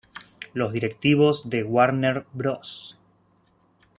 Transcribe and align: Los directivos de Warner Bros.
Los 0.55 0.73
directivos 0.73 1.51
de 1.51 1.61
Warner 1.63 2.25
Bros. 2.33 2.97